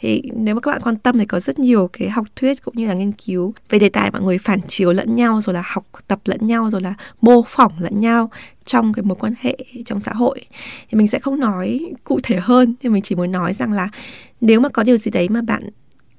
[0.02, 2.74] thì nếu mà các bạn quan tâm thì có rất nhiều cái học thuyết cũng
[2.78, 5.64] như là nghiên cứu về đề tài mọi người phản chiếu lẫn nhau, rồi là
[5.66, 8.32] học tập lẫn nhau, rồi là mô phỏng lẫn nhau
[8.66, 10.42] trong cái mối quan hệ trong xã hội.
[10.92, 13.90] Thì mình sẽ không nói cụ thể hơn, nhưng mình chỉ muốn nói rằng là
[14.42, 15.70] nếu mà có điều gì đấy mà bạn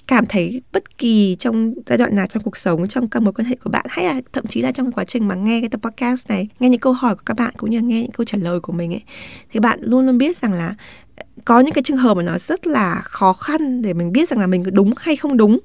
[0.07, 3.47] cảm thấy bất kỳ trong giai đoạn nào trong cuộc sống, trong các mối quan
[3.47, 5.81] hệ của bạn, hay là thậm chí là trong quá trình mà nghe cái tập
[5.83, 8.39] podcast này, nghe những câu hỏi của các bạn cũng như nghe những câu trả
[8.39, 9.03] lời của mình ấy,
[9.53, 10.75] thì bạn luôn luôn biết rằng là
[11.45, 14.41] có những cái trường hợp mà nó rất là khó khăn để mình biết rằng
[14.41, 15.59] là mình đúng hay không đúng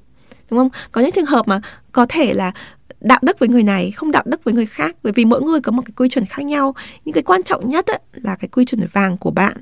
[0.50, 0.68] đúng không?
[0.92, 1.60] Có những trường hợp mà
[1.92, 2.52] có thể là
[3.00, 5.60] đạo đức với người này không đạo đức với người khác bởi vì mỗi người
[5.60, 6.74] có một cái quy chuẩn khác nhau.
[7.04, 9.56] Nhưng cái quan trọng nhất ấy, là cái quy chuẩn vàng của bạn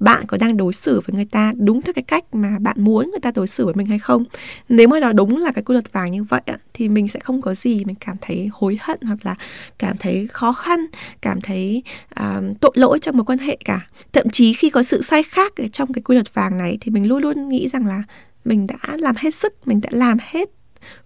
[0.00, 3.10] bạn có đang đối xử với người ta đúng theo cái cách mà bạn muốn
[3.10, 4.24] người ta đối xử với mình hay không.
[4.68, 6.40] Nếu mà nó đúng là cái quy luật vàng như vậy
[6.74, 9.34] thì mình sẽ không có gì mình cảm thấy hối hận hoặc là
[9.78, 10.86] cảm thấy khó khăn
[11.20, 11.82] cảm thấy
[12.20, 13.86] uh, tội lỗi trong mối quan hệ cả.
[14.12, 16.90] Thậm chí khi có sự sai khác ở trong cái quy luật vàng này thì
[16.90, 18.02] mình luôn luôn nghĩ rằng là
[18.44, 20.50] mình đã làm hết sức mình đã làm hết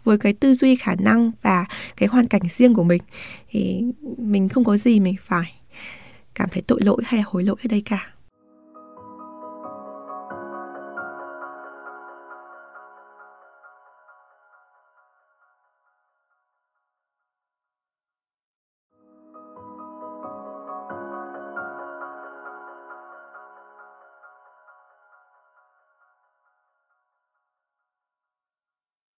[0.04, 1.64] với cái tư duy khả năng và
[1.96, 3.02] cái hoàn cảnh riêng của mình.
[3.50, 3.82] Thì
[4.18, 5.54] mình không có gì mình phải
[6.34, 8.12] cảm thấy tội lỗi hay là hối lỗi ở đây cả.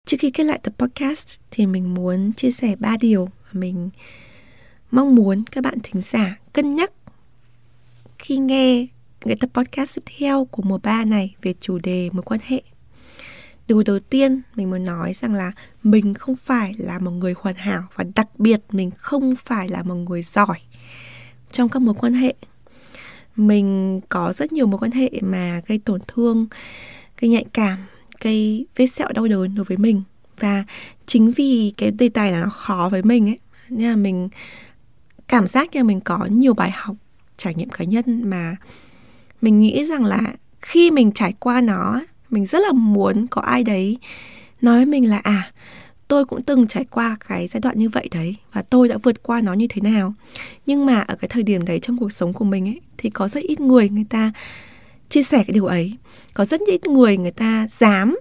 [0.05, 3.89] Trước khi kết lại tập podcast thì mình muốn chia sẻ ba điều mà mình
[4.91, 6.91] mong muốn các bạn thính giả cân nhắc
[8.19, 8.87] khi nghe
[9.19, 12.61] cái tập podcast tiếp theo của mùa ba này về chủ đề mối quan hệ.
[13.67, 15.51] Điều đầu tiên mình muốn nói rằng là
[15.83, 19.83] mình không phải là một người hoàn hảo và đặc biệt mình không phải là
[19.83, 20.59] một người giỏi
[21.51, 22.33] trong các mối quan hệ.
[23.35, 26.47] Mình có rất nhiều mối quan hệ mà gây tổn thương,
[27.19, 27.77] gây nhạy cảm
[28.23, 30.03] cái vết sẹo đau đớn đối với mình.
[30.39, 30.63] Và
[31.05, 34.29] chính vì cái đề tài nó khó với mình ấy, nên là mình
[35.27, 36.95] cảm giác như mình có nhiều bài học,
[37.37, 38.55] trải nghiệm cá nhân mà
[39.41, 40.21] mình nghĩ rằng là
[40.61, 43.97] khi mình trải qua nó, mình rất là muốn có ai đấy
[44.61, 45.51] nói với mình là à
[46.07, 49.23] tôi cũng từng trải qua cái giai đoạn như vậy đấy và tôi đã vượt
[49.23, 50.13] qua nó như thế nào.
[50.65, 53.27] Nhưng mà ở cái thời điểm đấy trong cuộc sống của mình ấy, thì có
[53.27, 54.31] rất ít người người ta
[55.13, 55.97] chia sẻ cái điều ấy.
[56.33, 58.15] Có rất ít người người ta dám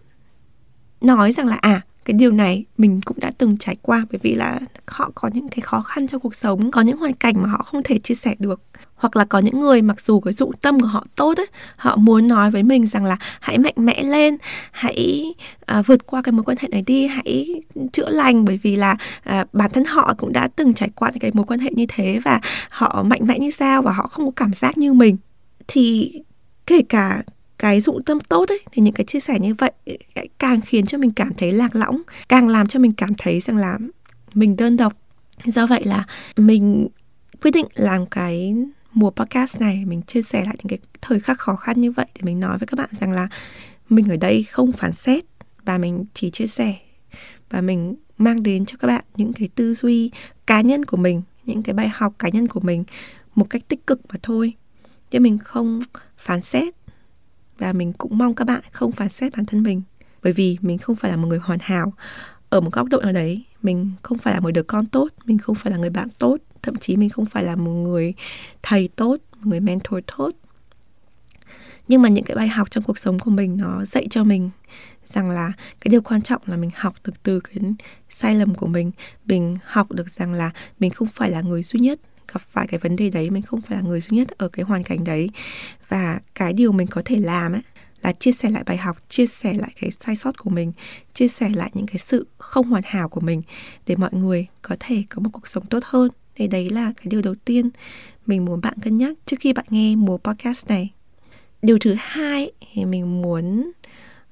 [1.01, 4.35] nói rằng là à cái điều này mình cũng đã từng trải qua bởi vì
[4.35, 7.49] là họ có những cái khó khăn trong cuộc sống có những hoàn cảnh mà
[7.49, 8.63] họ không thể chia sẻ được.
[8.95, 11.97] Hoặc là có những người mặc dù cái dụng tâm của họ tốt ấy họ
[11.97, 14.37] muốn nói với mình rằng là hãy mạnh mẽ lên
[14.71, 15.35] hãy
[15.67, 18.97] à, vượt qua cái mối quan hệ này đi hãy chữa lành bởi vì là
[19.23, 22.21] à, bản thân họ cũng đã từng trải qua cái mối quan hệ như thế
[22.25, 25.17] và họ mạnh mẽ như sao và họ không có cảm giác như mình.
[25.69, 26.13] Thì
[26.73, 27.23] kể cả
[27.59, 29.73] cái dụng tâm tốt ấy, thì những cái chia sẻ như vậy
[30.39, 33.57] càng khiến cho mình cảm thấy lạc lõng, càng làm cho mình cảm thấy rằng
[33.57, 33.79] là
[34.35, 34.93] mình đơn độc.
[35.45, 36.07] Do vậy là
[36.37, 36.89] mình
[37.43, 38.55] quyết định làm cái
[38.93, 42.07] mùa podcast này, mình chia sẻ lại những cái thời khắc khó khăn như vậy
[42.15, 43.29] để mình nói với các bạn rằng là
[43.89, 45.25] mình ở đây không phán xét
[45.65, 46.77] và mình chỉ chia sẻ
[47.51, 50.11] và mình mang đến cho các bạn những cái tư duy
[50.47, 52.85] cá nhân của mình, những cái bài học cá nhân của mình
[53.35, 54.55] một cách tích cực mà thôi
[55.13, 55.81] chứ mình không
[56.19, 56.75] phán xét.
[57.59, 59.83] Và mình cũng mong các bạn không phán xét bản thân mình.
[60.23, 61.93] Bởi vì mình không phải là một người hoàn hảo.
[62.51, 65.39] Ở một góc độ nào đấy, mình không phải là một đứa con tốt, mình
[65.39, 68.15] không phải là người bạn tốt, thậm chí mình không phải là một người
[68.63, 70.31] thầy tốt, một người mentor tốt.
[71.89, 74.51] Nhưng mà những cái bài học trong cuộc sống của mình nó dạy cho mình
[75.07, 77.57] rằng là cái điều quan trọng là mình học được từ cái
[78.11, 78.91] sai lầm của mình.
[79.25, 82.01] Mình học được rằng là mình không phải là người duy nhất
[82.35, 84.65] gặp phải cái vấn đề đấy mình không phải là người duy nhất ở cái
[84.65, 85.31] hoàn cảnh đấy.
[85.89, 87.63] Và cái điều mình có thể làm ấy
[88.03, 90.73] là chia sẻ lại bài học chia sẻ lại cái sai sót của mình
[91.15, 93.43] chia sẻ lại những cái sự không hoàn hảo của mình
[93.87, 96.11] để mọi người có thể có một cuộc sống tốt hơn.
[96.35, 97.71] Thì đấy là cái điều đầu tiên
[98.27, 100.91] mình muốn bạn cân nhắc trước khi bạn nghe mùa podcast này.
[101.63, 103.71] Điều thứ hai thì mình muốn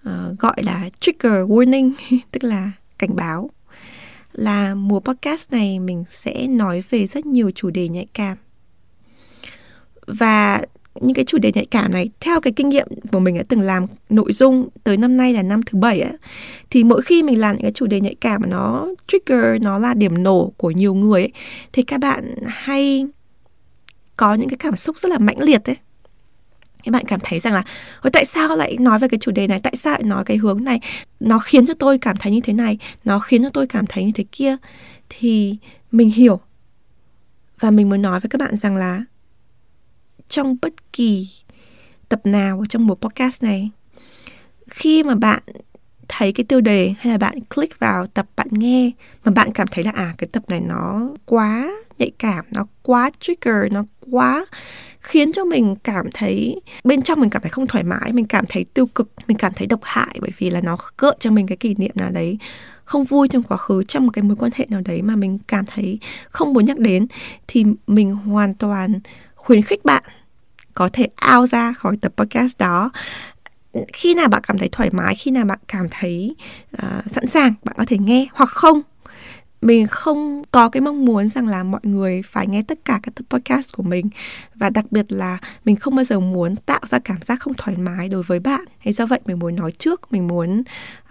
[0.09, 1.93] uh, gọi là trigger warning
[2.31, 3.51] tức là cảnh báo
[4.33, 8.37] là mùa podcast này mình sẽ nói về rất nhiều chủ đề nhạy cảm.
[10.07, 10.63] Và
[11.01, 13.61] những cái chủ đề nhạy cảm này theo cái kinh nghiệm của mình đã từng
[13.61, 16.13] làm nội dung tới năm nay là năm thứ bảy á
[16.71, 19.79] thì mỗi khi mình làm những cái chủ đề nhạy cảm mà nó trigger nó
[19.79, 21.33] là điểm nổ của nhiều người ấy,
[21.73, 23.07] thì các bạn hay
[24.17, 25.77] có những cái cảm xúc rất là mãnh liệt ấy
[26.85, 27.63] các bạn cảm thấy rằng là
[28.03, 29.61] Ôi, tại sao lại nói về cái chủ đề này?
[29.63, 30.81] Tại sao lại nói cái hướng này?
[31.21, 34.05] Nó khiến cho tôi cảm thấy như thế này nó khiến cho tôi cảm thấy
[34.05, 34.57] như thế kia.
[35.09, 35.57] Thì
[35.93, 36.41] mình hiểu.
[37.61, 39.05] Và mình muốn nói với các bạn rằng là
[40.29, 41.29] trong bất kỳ
[42.09, 43.71] tập nào trong một podcast này
[44.71, 45.43] khi mà bạn
[46.09, 48.91] thấy cái tiêu đề hay là bạn click vào tập bạn nghe
[49.25, 53.11] mà bạn cảm thấy là à cái tập này nó quá nhạy cảm nó quá
[53.21, 54.47] trigger nó quá
[55.01, 58.45] khiến cho mình cảm thấy bên trong mình cảm thấy không thoải mái mình cảm
[58.49, 61.47] thấy tiêu cực mình cảm thấy độc hại bởi vì là nó gợi cho mình
[61.47, 62.39] cái kỷ niệm nào đấy
[62.85, 65.39] không vui trong quá khứ trong một cái mối quan hệ nào đấy mà mình
[65.49, 65.99] cảm thấy
[66.31, 67.07] không muốn nhắc đến
[67.47, 69.01] thì mình hoàn toàn
[69.35, 70.03] khuyến khích bạn
[70.75, 72.91] có thể ao ra khỏi tập podcast đó.
[73.93, 76.35] Khi nào bạn cảm thấy thoải mái khi nào bạn cảm thấy
[76.83, 78.81] uh, sẵn sàng bạn có thể nghe hoặc không
[79.63, 83.15] mình không có cái mong muốn rằng là mọi người phải nghe tất cả các
[83.15, 84.09] tập podcast của mình.
[84.55, 87.77] Và đặc biệt là mình không bao giờ muốn tạo ra cảm giác không thoải
[87.77, 88.65] mái đối với bạn.
[88.79, 90.63] Hay do vậy mình muốn nói trước mình muốn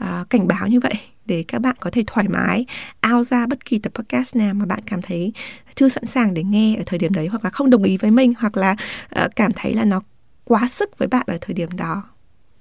[0.03, 0.93] uh, cảnh báo như vậy
[1.25, 2.65] để các bạn có thể thoải mái
[2.99, 5.33] ao ra bất kỳ tập podcast nào mà bạn cảm thấy
[5.75, 8.11] chưa sẵn sàng để nghe ở thời điểm đấy hoặc là không đồng ý với
[8.11, 8.75] mình hoặc là
[9.25, 10.01] uh, cảm thấy là nó
[10.43, 12.03] quá sức với bạn ở thời điểm đó.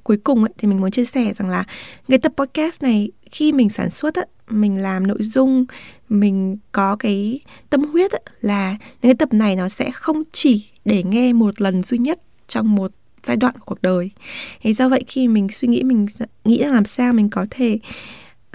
[0.03, 1.65] Cuối cùng ấy, thì mình muốn chia sẻ rằng là
[2.09, 5.65] cái tập podcast này khi mình sản xuất ấy, mình làm nội dung
[6.09, 10.67] mình có cái tâm huyết ấy, là những cái tập này nó sẽ không chỉ
[10.85, 12.93] để nghe một lần duy nhất trong một
[13.25, 14.11] giai đoạn của cuộc đời.
[14.63, 16.07] Thế do vậy khi mình suy nghĩ mình
[16.45, 17.79] nghĩ là làm sao mình có thể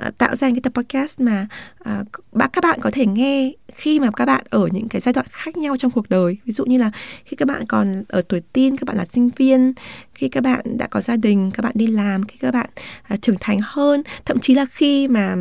[0.08, 1.48] uh, tạo ra cái tập podcast mà
[1.90, 2.08] uh,
[2.54, 5.58] các bạn có thể nghe khi mà các bạn ở những cái giai đoạn khác
[5.58, 6.38] nhau trong cuộc đời.
[6.46, 6.92] Ví dụ như là
[7.26, 9.74] khi các bạn còn ở tuổi teen các bạn là sinh viên
[10.14, 12.70] khi các bạn đã có gia đình các bạn đi làm khi các bạn
[13.14, 15.36] uh, trưởng thành hơn thậm chí là khi mà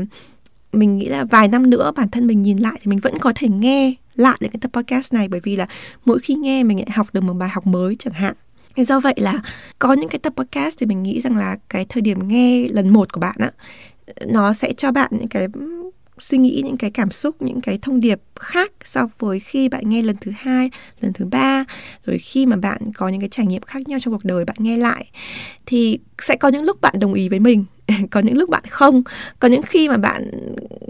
[0.73, 3.33] mình nghĩ là vài năm nữa bản thân mình nhìn lại thì mình vẫn có
[3.35, 5.29] thể nghe lại những cái tập podcast này.
[5.29, 5.67] Bởi vì là
[6.05, 8.35] mỗi khi nghe mình lại học được một bài học mới chẳng hạn.
[8.77, 9.43] Thế do vậy là
[9.79, 12.89] có những cái tập podcast thì mình nghĩ rằng là cái thời điểm nghe lần
[12.89, 13.51] một của bạn á,
[14.27, 15.47] nó sẽ cho bạn những cái
[16.19, 19.89] suy nghĩ, những cái cảm xúc, những cái thông điệp khác so với khi bạn
[19.89, 21.65] nghe lần thứ hai, lần thứ ba.
[22.07, 24.57] Rồi khi mà bạn có những cái trải nghiệm khác nhau trong cuộc đời bạn
[24.59, 25.11] nghe lại
[25.67, 27.65] thì sẽ có những lúc bạn đồng ý với mình.
[28.11, 29.03] có những lúc bạn không,
[29.39, 30.31] có những khi mà bạn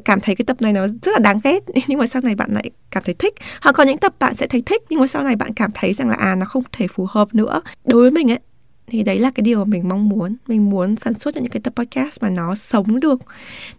[0.05, 2.55] cảm thấy cái tập này nó rất là đáng ghét, nhưng mà sau này bạn
[2.55, 3.35] lại cảm thấy thích.
[3.63, 5.93] Hoặc có những tập bạn sẽ thấy thích, nhưng mà sau này bạn cảm thấy
[5.93, 7.61] rằng là à nó không thể phù hợp nữa.
[7.85, 8.39] Đối với mình ấy
[8.93, 10.37] thì đấy là cái điều mà mình mong muốn.
[10.49, 13.21] Mình muốn sản xuất những cái tập podcast mà nó sống được,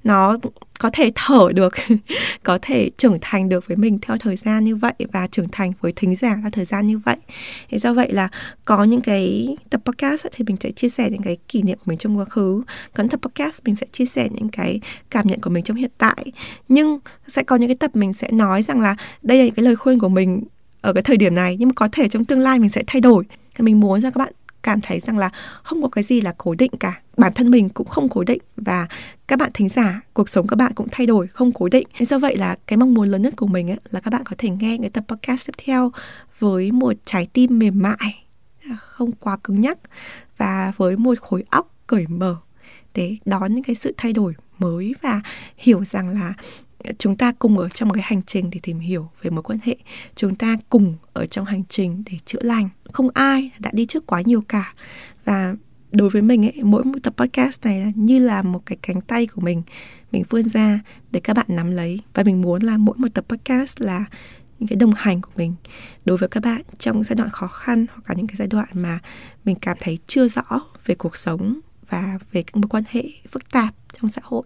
[0.03, 0.37] nó
[0.79, 1.73] có thể thở được,
[2.43, 5.73] có thể trưởng thành được với mình theo thời gian như vậy và trưởng thành
[5.81, 7.15] với thính giả theo thời gian như vậy.
[7.69, 8.29] Thế do vậy là
[8.65, 11.83] có những cái tập podcast thì mình sẽ chia sẻ những cái kỷ niệm của
[11.85, 12.63] mình trong quá khứ.
[12.93, 15.91] Còn tập podcast mình sẽ chia sẻ những cái cảm nhận của mình trong hiện
[15.97, 16.31] tại.
[16.67, 19.65] Nhưng sẽ có những cái tập mình sẽ nói rằng là đây là những cái
[19.65, 20.43] lời khuyên của mình
[20.81, 23.01] ở cái thời điểm này, nhưng mà có thể trong tương lai mình sẽ thay
[23.01, 23.23] đổi.
[23.55, 25.29] Thì mình muốn cho các bạn cảm thấy rằng là
[25.63, 27.01] không có cái gì là cố định cả.
[27.17, 28.87] Bản thân mình cũng không cố định và
[29.27, 31.87] các bạn thính giả cuộc sống các bạn cũng thay đổi không cố định.
[31.99, 34.35] Do vậy là cái mong muốn lớn nhất của mình ấy, là các bạn có
[34.37, 35.91] thể nghe cái tập podcast tiếp theo
[36.39, 38.25] với một trái tim mềm mại
[38.77, 39.77] không quá cứng nhắc
[40.37, 42.35] và với một khối óc cởi mở.
[42.93, 45.21] Để đón những cái sự thay đổi mới và
[45.57, 46.33] hiểu rằng là
[46.97, 49.59] chúng ta cùng ở trong một cái hành trình để tìm hiểu về mối quan
[49.63, 49.77] hệ.
[50.15, 52.69] Chúng ta cùng ở trong hành trình để chữa lành.
[52.91, 54.73] Không ai đã đi trước quá nhiều cả.
[55.25, 55.55] Và
[55.91, 59.27] đối với mình ấy, mỗi một tập podcast này như là một cái cánh tay
[59.27, 59.61] của mình.
[60.11, 60.79] Mình vươn ra
[61.11, 61.99] để các bạn nắm lấy.
[62.13, 64.05] Và mình muốn là mỗi một tập podcast là
[64.59, 65.55] những cái đồng hành của mình.
[66.05, 68.67] Đối với các bạn trong giai đoạn khó khăn hoặc là những cái giai đoạn
[68.73, 68.99] mà
[69.45, 70.43] mình cảm thấy chưa rõ
[70.85, 74.43] về cuộc sống và về các mối quan hệ phức tạp trong xã hội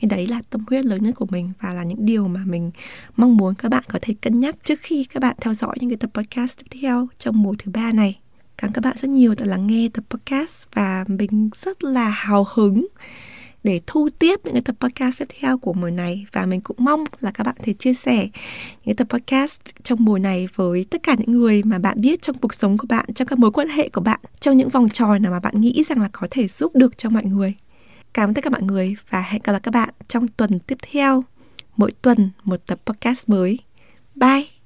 [0.00, 2.70] thì đấy là tâm huyết lớn nhất của mình và là những điều mà mình
[3.16, 5.90] mong muốn các bạn có thể cân nhắc trước khi các bạn theo dõi những
[5.90, 8.18] cái tập podcast tiếp theo trong mùa thứ ba này.
[8.56, 12.08] Cảm ơn các bạn rất nhiều đã lắng nghe tập podcast và mình rất là
[12.08, 12.86] hào hứng
[13.64, 16.26] để thu tiếp những cái tập podcast tiếp theo của mùa này.
[16.32, 18.28] Và mình cũng mong là các bạn thể chia sẻ
[18.84, 22.38] những tập podcast trong mùa này với tất cả những người mà bạn biết trong
[22.38, 25.22] cuộc sống của bạn, trong các mối quan hệ của bạn, trong những vòng tròn
[25.22, 27.54] nào mà bạn nghĩ rằng là có thể giúp được cho mọi người.
[28.14, 30.78] Cảm ơn tất cả mọi người và hẹn gặp lại các bạn trong tuần tiếp
[30.92, 31.24] theo.
[31.76, 33.58] Mỗi tuần một tập podcast mới.
[34.14, 34.59] Bye!